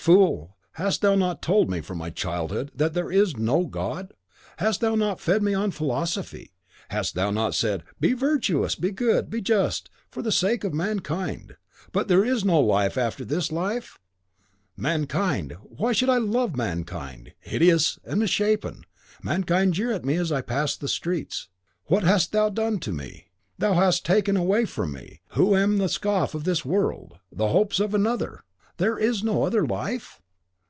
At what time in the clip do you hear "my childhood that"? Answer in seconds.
1.98-2.94